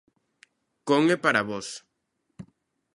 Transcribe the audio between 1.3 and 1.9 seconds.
vós.